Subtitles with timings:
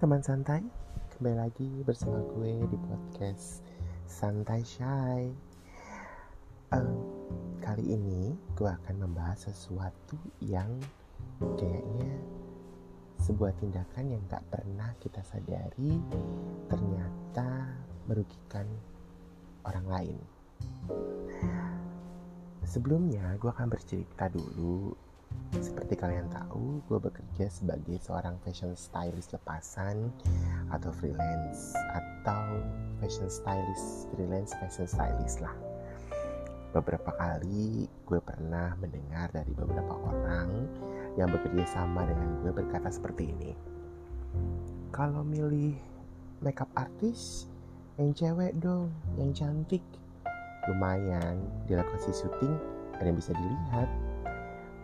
[0.00, 0.64] teman santai,
[1.12, 3.60] kembali lagi bersama gue di podcast
[4.08, 5.28] Santai Shy.
[6.72, 7.04] Um,
[7.60, 10.72] kali ini gue akan membahas sesuatu yang
[11.52, 12.16] kayaknya
[13.20, 16.00] sebuah tindakan yang gak pernah kita sadari
[16.72, 17.68] ternyata
[18.08, 18.64] merugikan
[19.68, 20.18] orang lain.
[22.64, 24.96] Sebelumnya gue akan bercerita dulu
[25.60, 30.14] seperti kalian tahu, gue bekerja sebagai seorang fashion stylist lepasan
[30.70, 32.62] atau freelance atau
[33.02, 35.50] fashion stylist freelance fashion stylist lah.
[36.70, 40.70] Beberapa kali gue pernah mendengar dari beberapa orang
[41.18, 43.50] yang bekerja sama dengan gue berkata seperti ini.
[44.94, 45.74] Kalau milih
[46.38, 47.50] makeup artis
[47.98, 49.82] yang cewek dong, yang cantik.
[50.70, 52.54] Lumayan di lokasi syuting
[52.94, 53.88] ada yang bisa dilihat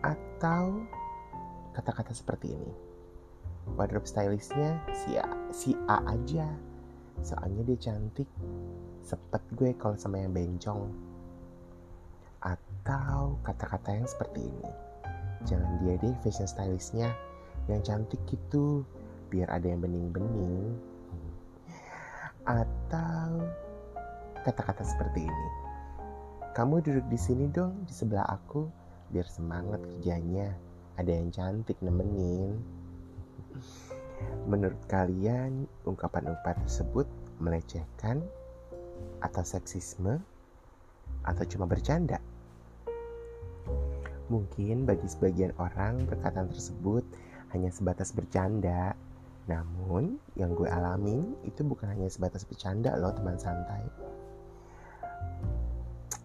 [0.01, 0.85] atau
[1.73, 2.73] kata-kata seperti ini.
[3.75, 6.47] Wardrobe stylistnya si A, si A aja.
[7.21, 8.29] Soalnya dia cantik.
[9.03, 10.87] Sepet gue kalau sama yang bencong.
[12.41, 14.71] Atau kata-kata yang seperti ini.
[15.45, 17.11] Jangan dia deh fashion stylistnya
[17.67, 18.87] yang cantik gitu
[19.27, 20.77] biar ada yang bening-bening.
[22.47, 23.43] Atau
[24.47, 25.47] kata-kata seperti ini.
[26.55, 30.55] Kamu duduk di sini dong di sebelah aku biar semangat kerjanya.
[30.97, 32.57] Ada yang cantik nemenin.
[34.49, 37.05] Menurut kalian ungkapan-ungkapan tersebut
[37.37, 38.25] melecehkan
[39.21, 40.17] atau seksisme?
[41.23, 42.17] Atau cuma bercanda?
[44.27, 47.05] Mungkin bagi sebagian orang perkataan tersebut
[47.55, 48.91] hanya sebatas bercanda.
[49.47, 53.87] Namun yang gue alami itu bukan hanya sebatas bercanda loh teman santai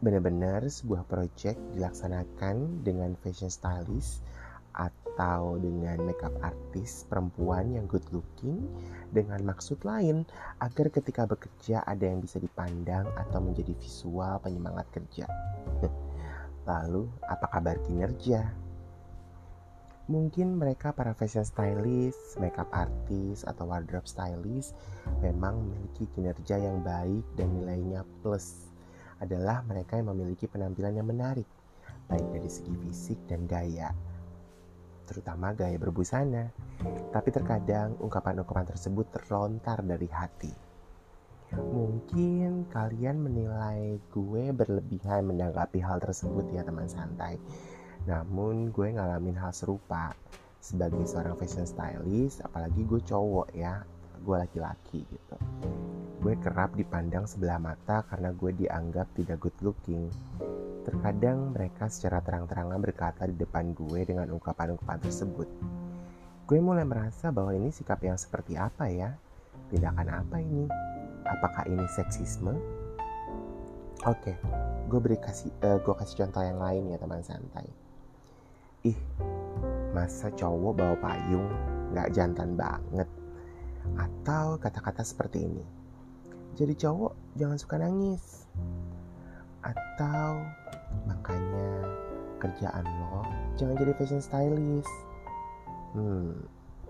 [0.03, 4.27] benar-benar sebuah project dilaksanakan dengan fashion stylist
[4.75, 8.67] atau dengan makeup artist perempuan yang good looking
[9.15, 10.27] dengan maksud lain
[10.59, 15.31] agar ketika bekerja ada yang bisa dipandang atau menjadi visual penyemangat kerja.
[16.69, 18.51] Lalu, apa kabar kinerja?
[20.11, 24.75] Mungkin mereka para fashion stylist, makeup artist, atau wardrobe stylist
[25.23, 28.72] memang memiliki kinerja yang baik dan nilainya plus
[29.23, 31.47] adalah mereka yang memiliki penampilan yang menarik,
[32.11, 33.95] baik dari segi fisik dan gaya,
[35.07, 36.51] terutama gaya berbusana.
[37.15, 40.51] Tapi terkadang ungkapan-ungkapan tersebut terlontar dari hati.
[41.53, 47.37] Mungkin kalian menilai gue berlebihan menanggapi hal tersebut ya teman santai.
[48.09, 50.17] Namun gue ngalamin hal serupa
[50.59, 53.85] sebagai seorang fashion stylist, apalagi gue cowok ya,
[54.25, 55.37] gue laki-laki gitu.
[56.23, 60.07] Gue kerap dipandang sebelah mata karena gue dianggap tidak good looking.
[60.87, 65.51] Terkadang mereka secara terang-terangan berkata di depan gue dengan ungkapan-ungkapan tersebut.
[66.47, 69.19] Gue mulai merasa bahwa ini sikap yang seperti apa ya?
[69.75, 70.71] Tindakan apa ini?
[71.27, 72.55] Apakah ini seksisme?
[74.07, 74.39] Oke,
[74.87, 77.67] gue beri kasih, uh, gue kasih contoh yang lain ya teman santai.
[78.87, 78.99] Ih,
[79.91, 81.51] masa cowok bawa payung
[81.91, 83.11] nggak jantan banget?
[83.99, 85.82] Atau kata-kata seperti ini
[86.57, 88.49] jadi cowok jangan suka nangis.
[89.63, 90.43] Atau
[91.09, 91.87] makanya
[92.43, 93.23] kerjaan lo
[93.57, 94.93] jangan jadi fashion stylist.
[95.95, 96.35] Hmm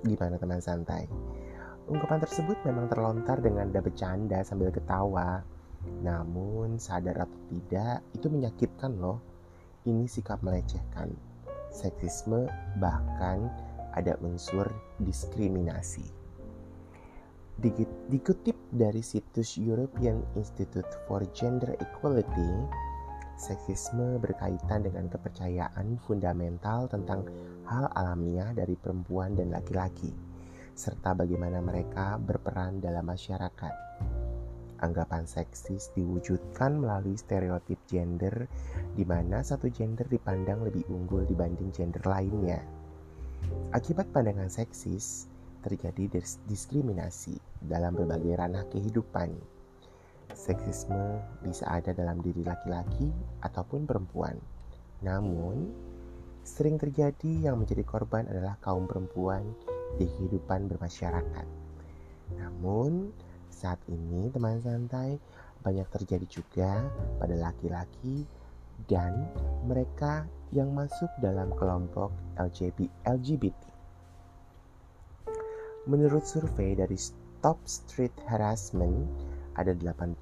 [0.03, 1.06] gimana teman santai?
[1.87, 5.43] Ungkapan tersebut memang terlontar dengan dada bercanda sambil ketawa.
[6.03, 9.19] Namun sadar atau tidak itu menyakitkan loh.
[9.83, 11.11] Ini sikap melecehkan.
[11.75, 12.47] Seksisme
[12.79, 13.50] bahkan
[13.99, 14.71] ada unsur
[15.03, 16.22] diskriminasi
[17.62, 22.50] Dikutip dari situs European Institute for Gender Equality,
[23.39, 27.23] seksisme berkaitan dengan kepercayaan fundamental tentang
[27.71, 30.11] hal alamiah dari perempuan dan laki-laki,
[30.75, 33.75] serta bagaimana mereka berperan dalam masyarakat.
[34.83, 38.50] Anggapan seksis diwujudkan melalui stereotip gender,
[38.99, 42.59] di mana satu gender dipandang lebih unggul dibanding gender lainnya.
[43.70, 45.31] Akibat pandangan seksis,
[45.62, 46.20] terjadi
[46.50, 49.31] diskriminasi dalam berbagai ranah kehidupan.
[50.35, 53.09] Seksisme bisa ada dalam diri laki-laki
[53.47, 54.37] ataupun perempuan.
[55.06, 55.70] Namun,
[56.43, 59.47] sering terjadi yang menjadi korban adalah kaum perempuan
[59.97, 61.47] di kehidupan bermasyarakat.
[62.37, 63.12] Namun,
[63.53, 65.20] saat ini teman santai
[65.62, 66.82] banyak terjadi juga
[67.23, 68.26] pada laki-laki
[68.91, 69.31] dan
[69.69, 72.11] mereka yang masuk dalam kelompok
[73.06, 73.72] LGBT.
[75.82, 79.02] Menurut survei dari Stop Street Harassment,
[79.58, 80.14] ada 81%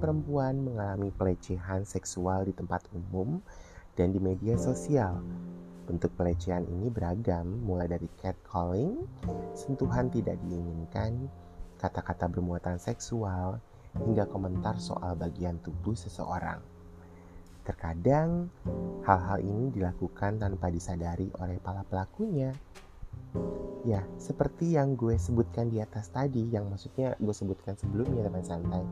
[0.00, 3.44] perempuan mengalami pelecehan seksual di tempat umum
[4.00, 5.20] dan di media sosial.
[5.84, 9.04] Bentuk pelecehan ini beragam, mulai dari catcalling,
[9.52, 11.28] sentuhan tidak diinginkan,
[11.76, 13.60] kata-kata bermuatan seksual,
[14.08, 16.64] hingga komentar soal bagian tubuh seseorang.
[17.60, 18.48] Terkadang,
[19.04, 22.56] hal-hal ini dilakukan tanpa disadari oleh para pelakunya.
[23.86, 28.82] Ya, seperti yang gue sebutkan di atas tadi, yang maksudnya gue sebutkan sebelumnya teman santai,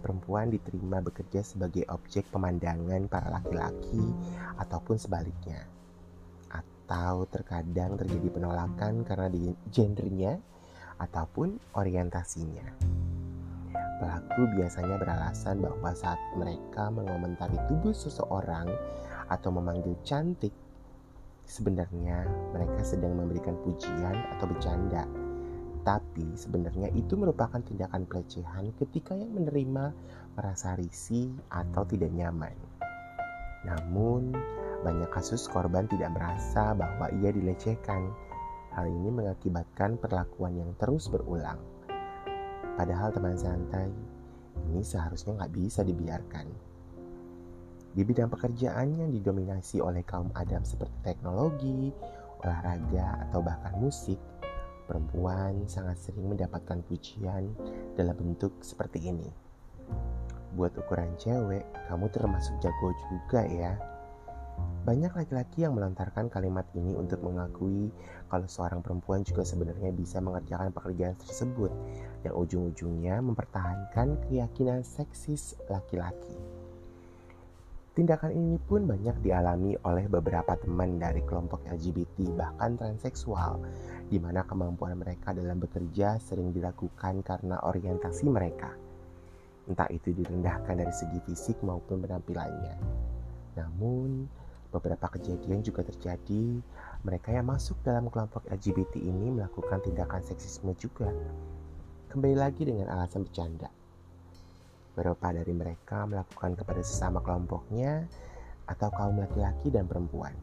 [0.00, 4.00] perempuan diterima bekerja sebagai objek pemandangan para laki-laki
[4.56, 5.68] ataupun sebaliknya
[6.88, 10.40] atau terkadang terjadi penolakan karena di gendernya
[10.96, 12.64] ataupun orientasinya.
[14.00, 18.72] Pelaku biasanya beralasan bahwa saat mereka mengomentari tubuh seseorang
[19.28, 20.56] atau memanggil cantik,
[21.48, 25.08] sebenarnya mereka sedang memberikan pujian atau bercanda.
[25.82, 29.96] Tapi sebenarnya itu merupakan tindakan pelecehan ketika yang menerima
[30.36, 32.52] merasa risih atau tidak nyaman.
[33.64, 34.36] Namun,
[34.84, 38.12] banyak kasus korban tidak merasa bahwa ia dilecehkan.
[38.76, 41.58] Hal ini mengakibatkan perlakuan yang terus berulang.
[42.78, 43.90] Padahal teman santai,
[44.70, 46.67] ini seharusnya nggak bisa dibiarkan.
[47.98, 51.90] Di bidang pekerjaan yang didominasi oleh kaum adam seperti teknologi,
[52.46, 54.22] olahraga, atau bahkan musik,
[54.86, 57.50] perempuan sangat sering mendapatkan pujian
[57.98, 59.26] dalam bentuk seperti ini.
[60.54, 63.74] Buat ukuran cewek, kamu termasuk jago juga ya.
[64.86, 67.90] Banyak laki-laki yang melontarkan kalimat ini untuk mengakui
[68.30, 71.74] kalau seorang perempuan juga sebenarnya bisa mengerjakan pekerjaan tersebut
[72.22, 76.47] yang ujung-ujungnya mempertahankan keyakinan seksis laki-laki.
[77.98, 83.58] Tindakan ini pun banyak dialami oleh beberapa teman dari kelompok LGBT bahkan transseksual
[84.06, 88.70] di mana kemampuan mereka dalam bekerja sering dilakukan karena orientasi mereka.
[89.66, 92.78] Entah itu direndahkan dari segi fisik maupun penampilannya.
[93.58, 94.30] Namun,
[94.68, 96.60] Beberapa kejadian juga terjadi,
[97.00, 101.08] mereka yang masuk dalam kelompok LGBT ini melakukan tindakan seksisme juga.
[102.12, 103.72] Kembali lagi dengan alasan bercanda.
[104.98, 108.02] Beberapa dari mereka melakukan kepada sesama kelompoknya
[108.66, 110.34] atau kaum laki-laki dan perempuan.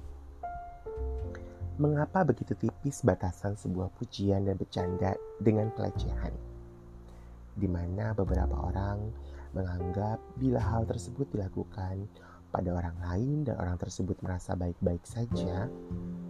[1.76, 5.12] Mengapa begitu tipis batasan sebuah pujian dan bercanda
[5.44, 6.32] dengan pelecehan?
[7.52, 9.04] Di mana beberapa orang
[9.52, 12.08] menganggap bila hal tersebut dilakukan
[12.48, 15.68] pada orang lain dan orang tersebut merasa baik-baik saja,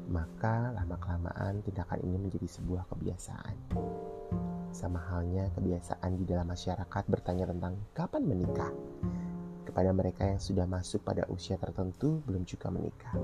[0.09, 3.53] maka lama-kelamaan tindakan ini menjadi sebuah kebiasaan.
[4.75, 8.75] Sama halnya kebiasaan di dalam masyarakat bertanya tentang kapan menikah.
[9.63, 13.15] Kepada mereka yang sudah masuk pada usia tertentu belum juga menikah.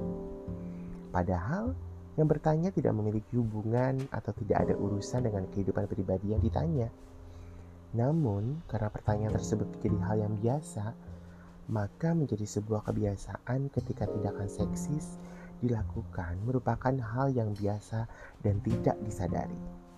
[1.12, 1.76] Padahal
[2.16, 6.88] yang bertanya tidak memiliki hubungan atau tidak ada urusan dengan kehidupan pribadi yang ditanya.
[8.00, 10.96] Namun, karena pertanyaan tersebut menjadi hal yang biasa,
[11.68, 15.20] maka menjadi sebuah kebiasaan ketika tindakan seksis
[15.60, 18.08] dilakukan merupakan hal yang biasa
[18.40, 19.91] dan tidak disadari.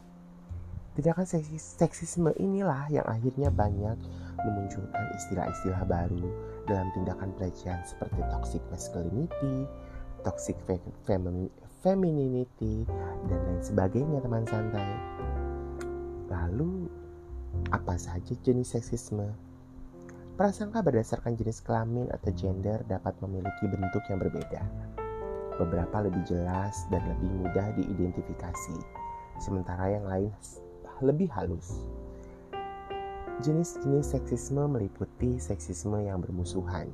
[0.94, 3.98] Tindakan seksis, seksisme inilah yang akhirnya banyak
[4.46, 6.22] memunculkan istilah-istilah baru
[6.70, 9.66] dalam tindakan pelecehan seperti toxic masculinity,
[10.22, 10.54] toxic
[11.82, 12.86] femininity,
[13.26, 14.86] dan lain sebagainya teman santai.
[16.30, 16.86] Lalu,
[17.74, 19.34] apa saja jenis seksisme?
[20.38, 24.62] Prasangka berdasarkan jenis kelamin atau gender dapat memiliki bentuk yang berbeda.
[25.58, 28.78] Beberapa lebih jelas dan lebih mudah diidentifikasi,
[29.42, 30.30] sementara yang lain
[31.04, 31.84] lebih halus.
[33.44, 36.88] Jenis-jenis seksisme meliputi seksisme yang bermusuhan.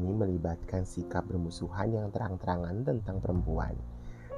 [0.00, 3.76] Ini melibatkan sikap bermusuhan yang terang-terangan tentang perempuan,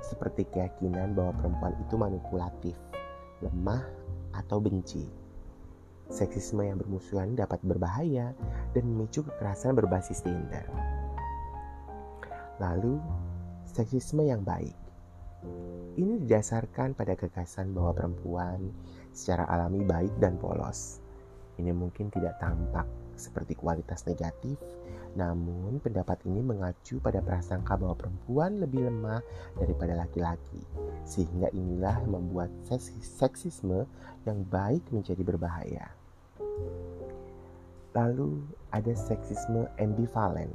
[0.02, 2.76] seperti keyakinan bahwa perempuan itu manipulatif,
[3.44, 3.86] lemah,
[4.34, 5.20] atau benci
[6.10, 8.34] seksisme yang bermusuhan dapat berbahaya
[8.74, 10.66] dan memicu kekerasan berbasis gender.
[12.58, 12.98] Lalu,
[13.64, 14.74] seksisme yang baik.
[15.98, 18.70] Ini didasarkan pada gagasan bahwa perempuan
[19.10, 21.02] secara alami baik dan polos.
[21.58, 22.86] Ini mungkin tidak tampak
[23.18, 24.56] seperti kualitas negatif,
[25.18, 29.20] namun pendapat ini mengacu pada prasangka bahwa perempuan lebih lemah
[29.58, 30.62] daripada laki-laki,
[31.02, 32.48] sehingga inilah yang membuat
[33.02, 33.84] seksisme
[34.24, 35.90] yang baik menjadi berbahaya.
[37.92, 40.48] Lalu ada seksisme ambivalen.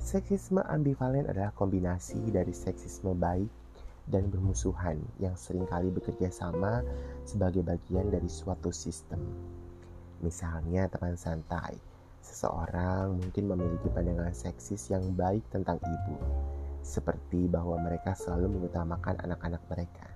[0.00, 3.59] Seksisme ambivalen adalah kombinasi dari seksisme baik
[4.10, 6.82] dan bermusuhan yang sering kali bekerja sama
[7.22, 9.22] sebagai bagian dari suatu sistem.
[10.20, 11.78] Misalnya teman santai,
[12.20, 16.16] seseorang mungkin memiliki pandangan seksis yang baik tentang ibu,
[16.84, 20.08] seperti bahwa mereka selalu mengutamakan anak-anak mereka.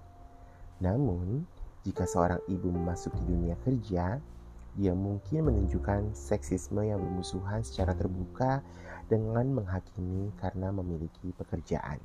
[0.82, 1.46] Namun,
[1.86, 4.20] jika seorang ibu memasuki dunia kerja,
[4.74, 8.58] dia mungkin menunjukkan seksisme yang bermusuhan secara terbuka
[9.06, 12.02] dengan menghakimi karena memiliki pekerjaan.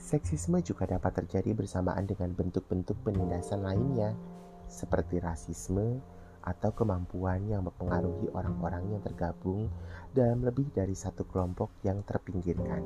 [0.00, 4.16] Seksisme juga dapat terjadi bersamaan dengan bentuk-bentuk penindasan lainnya,
[4.64, 6.00] seperti rasisme
[6.40, 9.68] atau kemampuan yang mempengaruhi orang-orang yang tergabung
[10.16, 12.80] dalam lebih dari satu kelompok yang terpinggirkan.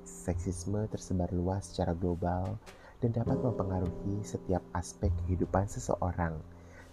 [0.00, 2.56] Seksisme tersebar luas secara global
[3.04, 6.40] dan dapat mempengaruhi setiap aspek kehidupan seseorang,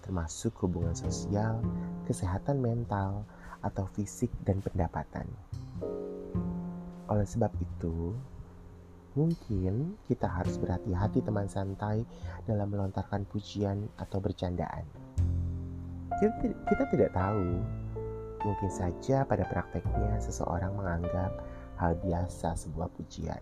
[0.04, 1.64] termasuk hubungan sosial,
[2.04, 3.24] kesehatan mental,
[3.64, 5.26] atau fisik dan pendapatan.
[7.08, 8.12] Oleh sebab itu,
[9.18, 12.06] Mungkin kita harus berhati-hati teman santai
[12.46, 14.86] dalam melontarkan pujian atau bercandaan.
[16.22, 17.58] Kita, kita tidak tahu,
[18.46, 21.34] mungkin saja pada prakteknya seseorang menganggap
[21.82, 23.42] hal biasa sebuah pujian.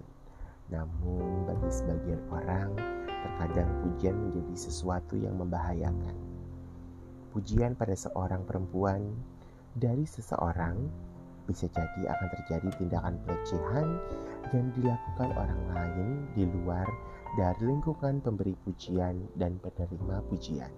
[0.71, 2.71] Namun bagi sebagian orang,
[3.03, 6.15] terkadang pujian menjadi sesuatu yang membahayakan.
[7.35, 9.11] Pujian pada seorang perempuan
[9.75, 10.87] dari seseorang
[11.45, 13.87] bisa jadi akan terjadi tindakan pelecehan
[14.53, 16.85] yang dilakukan orang lain di luar
[17.39, 20.71] dari lingkungan pemberi pujian dan penerima pujian.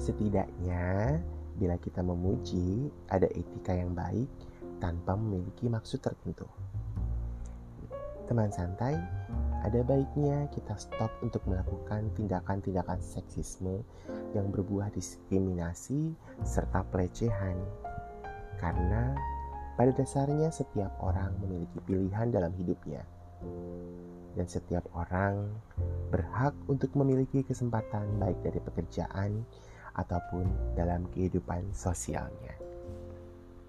[0.00, 1.18] Setidaknya,
[1.60, 4.30] bila kita memuji, ada etika yang baik
[4.80, 6.48] tanpa memiliki maksud tertentu.
[8.24, 8.94] Teman santai,
[9.60, 13.82] ada baiknya kita stop untuk melakukan tindakan-tindakan seksisme
[14.32, 16.14] yang berbuah diskriminasi
[16.46, 17.58] serta pelecehan
[18.56, 19.16] karena
[19.80, 23.00] pada dasarnya setiap orang memiliki pilihan dalam hidupnya.
[24.36, 25.56] Dan setiap orang
[26.12, 29.40] berhak untuk memiliki kesempatan baik dari pekerjaan
[29.96, 32.60] ataupun dalam kehidupan sosialnya.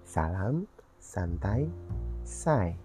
[0.04, 0.68] Salam
[1.00, 1.64] santai,
[2.28, 2.76] say.